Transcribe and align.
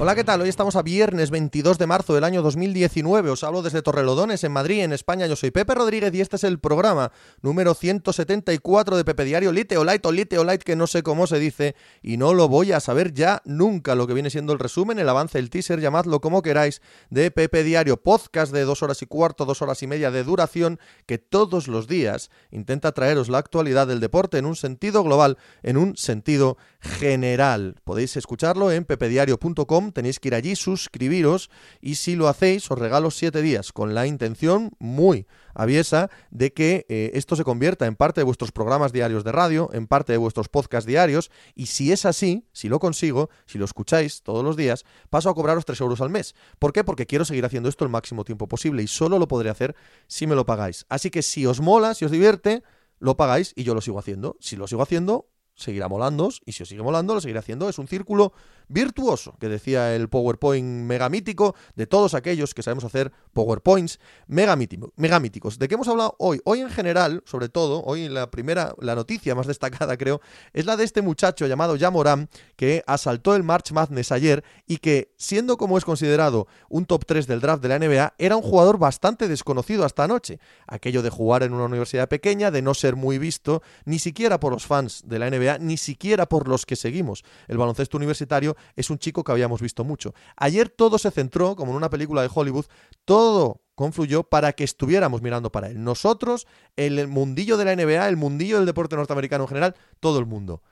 Hola, 0.00 0.14
¿qué 0.14 0.22
tal? 0.22 0.40
Hoy 0.40 0.48
estamos 0.48 0.76
a 0.76 0.82
viernes 0.82 1.30
22 1.30 1.76
de 1.76 1.88
marzo 1.88 2.14
del 2.14 2.22
año 2.22 2.40
2019. 2.40 3.30
Os 3.30 3.42
hablo 3.42 3.62
desde 3.62 3.82
Torrelodones, 3.82 4.44
en 4.44 4.52
Madrid, 4.52 4.84
en 4.84 4.92
España. 4.92 5.26
Yo 5.26 5.34
soy 5.34 5.50
Pepe 5.50 5.74
Rodríguez 5.74 6.14
y 6.14 6.20
este 6.20 6.36
es 6.36 6.44
el 6.44 6.60
programa 6.60 7.10
número 7.42 7.74
174 7.74 8.96
de 8.96 9.04
Pepe 9.04 9.24
Diario 9.24 9.50
Lite 9.50 9.76
o 9.76 9.82
Light 9.82 10.06
o 10.06 10.12
Lite 10.12 10.38
o 10.38 10.44
Light, 10.44 10.62
que 10.62 10.76
no 10.76 10.86
sé 10.86 11.02
cómo 11.02 11.26
se 11.26 11.40
dice 11.40 11.74
y 12.00 12.16
no 12.16 12.32
lo 12.32 12.48
voy 12.48 12.70
a 12.70 12.78
saber 12.78 13.12
ya 13.12 13.42
nunca. 13.44 13.96
Lo 13.96 14.06
que 14.06 14.14
viene 14.14 14.30
siendo 14.30 14.52
el 14.52 14.60
resumen, 14.60 15.00
el 15.00 15.08
avance, 15.08 15.40
el 15.40 15.50
teaser, 15.50 15.80
llamadlo 15.80 16.20
como 16.20 16.42
queráis, 16.42 16.80
de 17.10 17.32
Pepe 17.32 17.64
Diario, 17.64 17.96
podcast 17.96 18.52
de 18.52 18.62
dos 18.62 18.84
horas 18.84 19.02
y 19.02 19.06
cuarto, 19.06 19.46
dos 19.46 19.62
horas 19.62 19.82
y 19.82 19.88
media 19.88 20.12
de 20.12 20.22
duración, 20.22 20.78
que 21.06 21.18
todos 21.18 21.66
los 21.66 21.88
días 21.88 22.30
intenta 22.52 22.92
traeros 22.92 23.28
la 23.28 23.38
actualidad 23.38 23.88
del 23.88 23.98
deporte 23.98 24.38
en 24.38 24.46
un 24.46 24.54
sentido 24.54 25.02
global, 25.02 25.38
en 25.64 25.76
un 25.76 25.96
sentido 25.96 26.56
general. 26.78 27.74
Podéis 27.82 28.16
escucharlo 28.16 28.70
en 28.70 28.84
pepediario.com, 28.84 29.87
tenéis 29.92 30.20
que 30.20 30.28
ir 30.28 30.34
allí, 30.34 30.56
suscribiros 30.56 31.50
y 31.80 31.96
si 31.96 32.16
lo 32.16 32.28
hacéis 32.28 32.70
os 32.70 32.78
regalo 32.78 33.10
7 33.10 33.42
días 33.42 33.72
con 33.72 33.94
la 33.94 34.06
intención 34.06 34.72
muy 34.78 35.26
aviesa 35.54 36.10
de 36.30 36.52
que 36.52 36.86
eh, 36.88 37.10
esto 37.14 37.34
se 37.36 37.44
convierta 37.44 37.86
en 37.86 37.96
parte 37.96 38.20
de 38.20 38.24
vuestros 38.24 38.52
programas 38.52 38.92
diarios 38.92 39.24
de 39.24 39.32
radio, 39.32 39.70
en 39.72 39.86
parte 39.86 40.12
de 40.12 40.18
vuestros 40.18 40.48
podcasts 40.48 40.86
diarios 40.86 41.30
y 41.54 41.66
si 41.66 41.92
es 41.92 42.06
así, 42.06 42.46
si 42.52 42.68
lo 42.68 42.78
consigo, 42.78 43.30
si 43.46 43.58
lo 43.58 43.64
escucháis 43.64 44.22
todos 44.22 44.44
los 44.44 44.56
días, 44.56 44.84
paso 45.10 45.30
a 45.30 45.34
cobraros 45.34 45.64
3 45.64 45.80
euros 45.80 46.00
al 46.00 46.10
mes. 46.10 46.34
¿Por 46.58 46.72
qué? 46.72 46.84
Porque 46.84 47.06
quiero 47.06 47.24
seguir 47.24 47.44
haciendo 47.44 47.68
esto 47.68 47.84
el 47.84 47.90
máximo 47.90 48.24
tiempo 48.24 48.48
posible 48.48 48.82
y 48.82 48.86
solo 48.86 49.18
lo 49.18 49.28
podré 49.28 49.50
hacer 49.50 49.74
si 50.06 50.26
me 50.26 50.34
lo 50.34 50.46
pagáis. 50.46 50.86
Así 50.88 51.10
que 51.10 51.22
si 51.22 51.46
os 51.46 51.60
mola, 51.60 51.94
si 51.94 52.04
os 52.04 52.10
divierte, 52.10 52.62
lo 52.98 53.16
pagáis 53.16 53.52
y 53.56 53.64
yo 53.64 53.74
lo 53.74 53.80
sigo 53.80 53.98
haciendo. 53.98 54.36
Si 54.40 54.56
lo 54.56 54.66
sigo 54.66 54.82
haciendo, 54.82 55.28
seguirá 55.58 55.88
molando 55.88 56.28
y 56.46 56.52
si 56.52 56.62
os 56.62 56.68
sigue 56.68 56.82
molando 56.82 57.14
lo 57.14 57.20
seguiré 57.20 57.38
haciendo. 57.38 57.68
Es 57.68 57.78
un 57.78 57.88
círculo 57.88 58.32
virtuoso, 58.68 59.34
que 59.40 59.48
decía 59.48 59.94
el 59.94 60.08
PowerPoint 60.08 60.66
megamítico 60.84 61.54
de 61.74 61.86
todos 61.86 62.14
aquellos 62.14 62.54
que 62.54 62.62
sabemos 62.62 62.84
hacer 62.84 63.12
PowerPoints 63.32 63.98
megamíticos. 64.26 65.58
¿De 65.58 65.68
qué 65.68 65.74
hemos 65.74 65.88
hablado 65.88 66.14
hoy? 66.18 66.40
Hoy 66.44 66.60
en 66.60 66.70
general, 66.70 67.22
sobre 67.24 67.48
todo, 67.48 67.82
hoy 67.84 68.08
la 68.08 68.30
primera, 68.30 68.74
la 68.80 68.94
noticia 68.94 69.34
más 69.34 69.46
destacada 69.48 69.96
creo, 69.96 70.20
es 70.52 70.66
la 70.66 70.76
de 70.76 70.84
este 70.84 71.02
muchacho 71.02 71.46
llamado 71.46 71.76
Jamoram 71.78 72.26
que 72.56 72.82
asaltó 72.86 73.34
el 73.34 73.42
March 73.42 73.72
Madness 73.72 74.12
ayer 74.12 74.44
y 74.66 74.78
que, 74.78 75.12
siendo 75.16 75.56
como 75.56 75.78
es 75.78 75.84
considerado 75.84 76.46
un 76.68 76.84
top 76.84 77.04
3 77.06 77.26
del 77.26 77.40
draft 77.40 77.62
de 77.62 77.68
la 77.68 77.78
NBA, 77.78 78.14
era 78.18 78.36
un 78.36 78.42
jugador 78.42 78.78
bastante 78.78 79.28
desconocido 79.28 79.84
hasta 79.84 80.04
anoche. 80.04 80.40
Aquello 80.66 81.02
de 81.02 81.10
jugar 81.10 81.42
en 81.42 81.54
una 81.54 81.64
universidad 81.64 82.08
pequeña, 82.08 82.50
de 82.50 82.62
no 82.62 82.74
ser 82.74 82.96
muy 82.96 83.18
visto, 83.18 83.62
ni 83.84 83.98
siquiera 83.98 84.38
por 84.40 84.52
los 84.52 84.66
fans 84.66 85.02
de 85.06 85.18
la 85.18 85.30
NBA, 85.30 85.47
ni 85.56 85.78
siquiera 85.78 86.28
por 86.28 86.48
los 86.48 86.66
que 86.66 86.76
seguimos 86.76 87.24
el 87.46 87.56
baloncesto 87.56 87.96
universitario, 87.96 88.56
es 88.76 88.90
un 88.90 88.98
chico 88.98 89.24
que 89.24 89.32
habíamos 89.32 89.62
visto 89.62 89.84
mucho. 89.84 90.12
Ayer 90.36 90.68
todo 90.68 90.98
se 90.98 91.10
centró, 91.10 91.56
como 91.56 91.70
en 91.70 91.76
una 91.76 91.88
película 91.88 92.20
de 92.20 92.30
Hollywood, 92.32 92.66
todo 93.06 93.62
confluyó 93.74 94.24
para 94.24 94.52
que 94.52 94.64
estuviéramos 94.64 95.22
mirando 95.22 95.52
para 95.52 95.68
él. 95.68 95.82
Nosotros, 95.82 96.48
el 96.76 97.06
mundillo 97.06 97.56
de 97.56 97.64
la 97.64 97.76
NBA, 97.76 98.08
el 98.08 98.16
mundillo 98.16 98.56
del 98.56 98.66
deporte 98.66 98.96
norteamericano 98.96 99.44
en 99.44 99.48
general, 99.48 99.76
todo 100.00 100.18
el 100.18 100.26
mundo. 100.26 100.62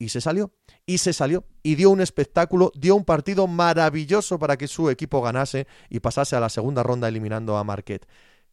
Y 0.00 0.08
se 0.08 0.20
salió, 0.20 0.52
y 0.84 0.98
se 0.98 1.12
salió, 1.12 1.44
y 1.62 1.76
dio 1.76 1.90
un 1.90 2.00
espectáculo, 2.00 2.72
dio 2.74 2.96
un 2.96 3.04
partido 3.04 3.46
maravilloso 3.46 4.38
para 4.38 4.56
que 4.56 4.66
su 4.66 4.90
equipo 4.90 5.22
ganase 5.22 5.66
y 5.90 6.00
pasase 6.00 6.34
a 6.34 6.40
la 6.40 6.48
segunda 6.48 6.82
ronda 6.82 7.06
eliminando 7.06 7.56
a 7.56 7.64
Marquette. 7.64 8.08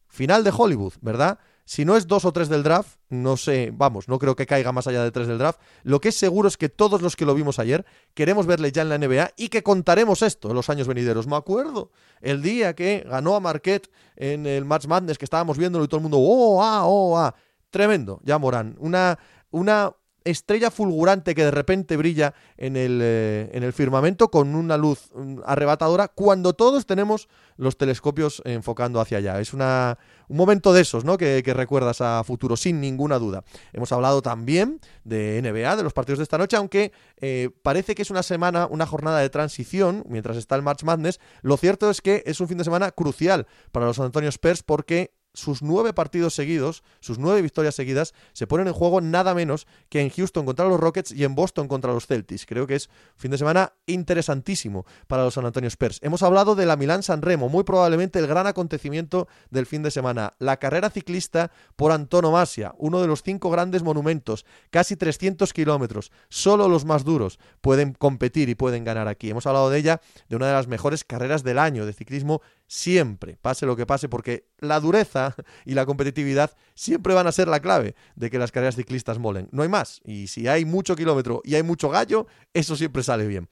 Final 0.06 0.44
de 0.44 0.52
Hollywood, 0.56 0.92
¿verdad? 1.00 1.38
Si 1.68 1.84
no 1.84 1.98
es 1.98 2.06
dos 2.06 2.24
o 2.24 2.32
tres 2.32 2.48
del 2.48 2.62
draft, 2.62 2.96
no 3.10 3.36
sé, 3.36 3.70
vamos, 3.74 4.08
no 4.08 4.18
creo 4.18 4.34
que 4.34 4.46
caiga 4.46 4.72
más 4.72 4.86
allá 4.86 5.04
de 5.04 5.10
tres 5.10 5.26
del 5.26 5.36
draft. 5.36 5.60
Lo 5.82 6.00
que 6.00 6.08
es 6.08 6.16
seguro 6.16 6.48
es 6.48 6.56
que 6.56 6.70
todos 6.70 7.02
los 7.02 7.14
que 7.14 7.26
lo 7.26 7.34
vimos 7.34 7.58
ayer 7.58 7.84
queremos 8.14 8.46
verle 8.46 8.72
ya 8.72 8.80
en 8.80 8.88
la 8.88 8.96
NBA 8.96 9.32
y 9.36 9.50
que 9.50 9.62
contaremos 9.62 10.22
esto 10.22 10.48
en 10.48 10.54
los 10.54 10.70
años 10.70 10.88
venideros. 10.88 11.26
Me 11.26 11.36
acuerdo 11.36 11.90
el 12.22 12.40
día 12.40 12.74
que 12.74 13.04
ganó 13.06 13.36
a 13.36 13.40
Marquette 13.40 13.90
en 14.16 14.46
el 14.46 14.64
Match 14.64 14.86
Madness, 14.86 15.18
que 15.18 15.26
estábamos 15.26 15.58
viéndolo 15.58 15.84
y 15.84 15.88
todo 15.88 15.98
el 15.98 16.04
mundo, 16.04 16.16
oh, 16.18 16.62
ah, 16.62 16.86
oh, 16.86 17.18
ah. 17.18 17.34
Tremendo, 17.68 18.22
ya 18.24 18.38
Morán. 18.38 18.74
Una, 18.78 19.18
una 19.50 19.92
estrella 20.24 20.70
fulgurante 20.70 21.34
que 21.34 21.44
de 21.44 21.50
repente 21.50 21.96
brilla 21.96 22.34
en 22.56 22.76
el, 22.76 23.00
eh, 23.02 23.50
en 23.52 23.62
el 23.62 23.72
firmamento 23.72 24.30
con 24.30 24.54
una 24.54 24.76
luz 24.76 25.10
mm, 25.14 25.40
arrebatadora 25.44 26.08
cuando 26.08 26.52
todos 26.52 26.86
tenemos 26.86 27.28
los 27.56 27.76
telescopios 27.76 28.42
enfocando 28.44 29.00
hacia 29.00 29.18
allá. 29.18 29.40
Es 29.40 29.52
una, 29.52 29.98
un 30.28 30.36
momento 30.36 30.72
de 30.72 30.82
esos, 30.82 31.04
¿no? 31.04 31.18
Que, 31.18 31.42
recuerdas 31.48 32.00
a 32.00 32.22
futuro, 32.24 32.56
sin 32.56 32.80
ninguna 32.80 33.18
duda. 33.18 33.42
Hemos 33.72 33.90
hablado 33.92 34.22
también 34.22 34.80
de 35.04 35.40
NBA, 35.42 35.76
de 35.76 35.82
los 35.82 35.92
partidos 35.92 36.18
de 36.18 36.24
esta 36.24 36.38
noche, 36.38 36.56
aunque 36.56 36.92
eh, 37.20 37.50
parece 37.62 37.94
que 37.94 38.02
es 38.02 38.10
una 38.10 38.22
semana, 38.22 38.66
una 38.70 38.86
jornada 38.86 39.18
de 39.20 39.30
transición, 39.30 40.04
mientras 40.08 40.36
está 40.36 40.54
el 40.54 40.62
March 40.62 40.84
Madness. 40.84 41.20
Lo 41.42 41.56
cierto 41.56 41.90
es 41.90 42.00
que 42.00 42.22
es 42.26 42.40
un 42.40 42.48
fin 42.48 42.58
de 42.58 42.64
semana 42.64 42.90
crucial 42.92 43.46
para 43.72 43.86
los 43.86 43.96
San 43.96 44.06
Antonio 44.06 44.28
Spurs 44.28 44.62
porque 44.62 45.17
sus 45.38 45.62
nueve 45.62 45.92
partidos 45.92 46.34
seguidos, 46.34 46.82
sus 47.00 47.18
nueve 47.18 47.42
victorias 47.42 47.74
seguidas, 47.76 48.12
se 48.32 48.46
ponen 48.46 48.66
en 48.66 48.72
juego 48.72 49.00
nada 49.00 49.34
menos 49.34 49.66
que 49.88 50.00
en 50.00 50.10
Houston 50.10 50.44
contra 50.44 50.66
los 50.66 50.80
Rockets 50.80 51.12
y 51.12 51.22
en 51.22 51.36
Boston 51.36 51.68
contra 51.68 51.92
los 51.92 52.06
Celtics. 52.06 52.44
Creo 52.44 52.66
que 52.66 52.74
es 52.74 52.90
fin 53.16 53.30
de 53.30 53.38
semana 53.38 53.72
interesantísimo 53.86 54.84
para 55.06 55.22
los 55.22 55.34
San 55.34 55.46
Antonio 55.46 55.68
Spurs. 55.68 56.00
Hemos 56.02 56.24
hablado 56.24 56.56
de 56.56 56.66
la 56.66 56.76
Milán 56.76 57.04
San 57.04 57.22
Remo, 57.22 57.48
muy 57.48 57.62
probablemente 57.62 58.18
el 58.18 58.26
gran 58.26 58.48
acontecimiento 58.48 59.28
del 59.50 59.66
fin 59.66 59.84
de 59.84 59.92
semana. 59.92 60.34
La 60.40 60.56
carrera 60.56 60.90
ciclista 60.90 61.52
por 61.76 61.92
antonomasia, 61.92 62.74
uno 62.76 63.00
de 63.00 63.06
los 63.06 63.22
cinco 63.22 63.50
grandes 63.50 63.84
monumentos, 63.84 64.44
casi 64.70 64.96
300 64.96 65.52
kilómetros. 65.52 66.10
Solo 66.28 66.68
los 66.68 66.84
más 66.84 67.04
duros 67.04 67.38
pueden 67.60 67.92
competir 67.92 68.48
y 68.48 68.56
pueden 68.56 68.82
ganar 68.82 69.06
aquí. 69.06 69.30
Hemos 69.30 69.46
hablado 69.46 69.70
de 69.70 69.78
ella, 69.78 70.00
de 70.28 70.36
una 70.36 70.48
de 70.48 70.54
las 70.54 70.66
mejores 70.66 71.04
carreras 71.04 71.44
del 71.44 71.60
año 71.60 71.86
de 71.86 71.92
ciclismo 71.92 72.42
siempre, 72.68 73.36
pase 73.40 73.66
lo 73.66 73.74
que 73.74 73.86
pase, 73.86 74.08
porque 74.08 74.46
la 74.58 74.78
dureza 74.78 75.34
y 75.64 75.74
la 75.74 75.86
competitividad 75.86 76.52
siempre 76.74 77.14
van 77.14 77.26
a 77.26 77.32
ser 77.32 77.48
la 77.48 77.60
clave 77.60 77.96
de 78.14 78.30
que 78.30 78.38
las 78.38 78.52
carreras 78.52 78.76
ciclistas 78.76 79.18
molen. 79.18 79.48
No 79.50 79.62
hay 79.62 79.68
más. 79.68 80.00
Y 80.04 80.28
si 80.28 80.46
hay 80.46 80.64
mucho 80.64 80.94
kilómetro 80.94 81.40
y 81.44 81.56
hay 81.56 81.64
mucho 81.64 81.88
gallo, 81.88 82.28
eso 82.54 82.76
siempre 82.76 83.02
sale 83.02 83.26
bien. 83.26 83.48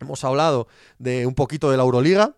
Hemos 0.00 0.24
hablado 0.24 0.68
de 0.98 1.26
un 1.26 1.34
poquito 1.34 1.70
de 1.70 1.76
la 1.76 1.82
Euroliga, 1.82 2.36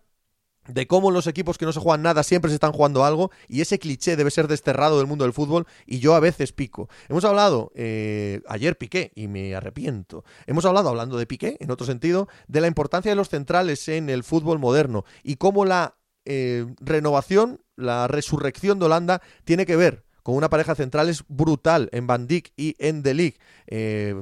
de 0.67 0.87
cómo 0.87 1.11
los 1.11 1.27
equipos 1.27 1.57
que 1.57 1.65
no 1.65 1.71
se 1.71 1.79
juegan 1.79 2.01
nada 2.01 2.23
siempre 2.23 2.49
se 2.49 2.55
están 2.55 2.73
jugando 2.73 3.05
algo 3.05 3.31
y 3.47 3.61
ese 3.61 3.79
cliché 3.79 4.15
debe 4.15 4.31
ser 4.31 4.47
desterrado 4.47 4.97
del 4.97 5.07
mundo 5.07 5.23
del 5.23 5.33
fútbol 5.33 5.65
y 5.85 5.99
yo 5.99 6.13
a 6.15 6.19
veces 6.19 6.51
pico. 6.51 6.89
Hemos 7.07 7.23
hablado, 7.25 7.71
eh, 7.75 8.41
ayer 8.47 8.77
piqué 8.77 9.11
y 9.15 9.27
me 9.27 9.55
arrepiento, 9.55 10.23
hemos 10.45 10.65
hablado, 10.65 10.89
hablando 10.89 11.17
de 11.17 11.25
piqué 11.25 11.57
en 11.59 11.71
otro 11.71 11.85
sentido, 11.85 12.27
de 12.47 12.61
la 12.61 12.67
importancia 12.67 13.11
de 13.11 13.15
los 13.15 13.29
centrales 13.29 13.87
en 13.87 14.09
el 14.09 14.23
fútbol 14.23 14.59
moderno 14.59 15.05
y 15.23 15.37
cómo 15.37 15.65
la 15.65 15.96
eh, 16.29 16.65
renovación, 16.81 17.61
la 17.77 18.07
resurrección 18.07 18.79
de 18.79 18.85
Holanda 18.85 19.21
tiene 19.45 19.65
que 19.65 19.77
ver 19.77 20.06
con 20.27 20.35
una 20.35 20.49
pareja 20.49 20.75
central 20.75 21.07
es 21.07 21.23
brutal 21.29 21.87
en 21.93 22.05
Van 22.05 22.27
y 22.57 22.75
en 22.79 23.01
The 23.01 23.13
League. 23.13 23.37
Eh, 23.65 24.13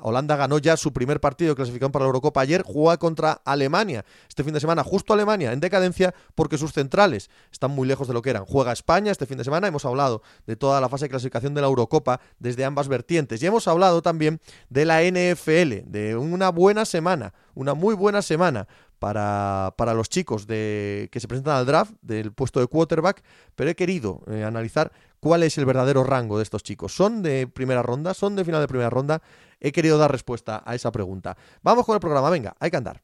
Holanda 0.00 0.34
ganó 0.34 0.56
ya 0.56 0.78
su 0.78 0.94
primer 0.94 1.20
partido 1.20 1.50
de 1.50 1.56
clasificación 1.56 1.92
para 1.92 2.06
la 2.06 2.06
Eurocopa 2.06 2.40
ayer, 2.40 2.62
juega 2.62 2.96
contra 2.96 3.42
Alemania 3.44 4.02
este 4.30 4.44
fin 4.44 4.54
de 4.54 4.60
semana, 4.60 4.82
justo 4.82 5.12
Alemania 5.12 5.52
en 5.52 5.60
decadencia 5.60 6.14
porque 6.34 6.56
sus 6.56 6.72
centrales 6.72 7.28
están 7.52 7.72
muy 7.72 7.86
lejos 7.86 8.08
de 8.08 8.14
lo 8.14 8.22
que 8.22 8.30
eran. 8.30 8.46
Juega 8.46 8.72
España 8.72 9.12
este 9.12 9.26
fin 9.26 9.36
de 9.36 9.44
semana, 9.44 9.68
hemos 9.68 9.84
hablado 9.84 10.22
de 10.46 10.56
toda 10.56 10.80
la 10.80 10.88
fase 10.88 11.04
de 11.04 11.10
clasificación 11.10 11.52
de 11.52 11.60
la 11.60 11.66
Eurocopa 11.66 12.18
desde 12.38 12.64
ambas 12.64 12.88
vertientes 12.88 13.42
y 13.42 13.46
hemos 13.46 13.68
hablado 13.68 14.00
también 14.00 14.40
de 14.70 14.86
la 14.86 15.02
NFL, 15.02 15.90
de 15.90 16.16
una 16.16 16.48
buena 16.48 16.86
semana, 16.86 17.34
una 17.54 17.74
muy 17.74 17.94
buena 17.94 18.22
semana 18.22 18.68
para, 19.02 19.74
para, 19.76 19.94
los 19.94 20.08
chicos 20.08 20.46
de, 20.46 21.08
que 21.10 21.18
se 21.18 21.26
presentan 21.26 21.56
al 21.56 21.66
draft 21.66 21.92
del 22.02 22.32
puesto 22.32 22.60
de 22.60 22.68
quarterback, 22.68 23.20
pero 23.56 23.68
he 23.68 23.74
querido 23.74 24.22
eh, 24.28 24.44
analizar 24.44 24.92
cuál 25.22 25.44
es 25.44 25.56
el 25.56 25.64
verdadero 25.64 26.02
rango 26.02 26.36
de 26.36 26.42
estos 26.42 26.64
chicos. 26.64 26.92
¿Son 26.94 27.22
de 27.22 27.46
primera 27.46 27.80
ronda? 27.80 28.12
¿Son 28.12 28.34
de 28.34 28.44
final 28.44 28.60
de 28.60 28.66
primera 28.66 28.90
ronda? 28.90 29.22
He 29.60 29.70
querido 29.70 29.96
dar 29.96 30.10
respuesta 30.10 30.64
a 30.66 30.74
esa 30.74 30.90
pregunta. 30.90 31.36
Vamos 31.62 31.86
con 31.86 31.94
el 31.94 32.00
programa, 32.00 32.28
venga, 32.28 32.56
hay 32.58 32.72
que 32.72 32.76
andar. 32.76 33.02